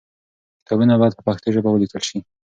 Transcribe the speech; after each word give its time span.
کتابونه 0.63 0.93
باید 1.01 1.15
په 1.17 1.23
پښتو 1.27 1.47
ژبه 1.55 1.69
ولیکل 1.71 2.01
سي. 2.09 2.17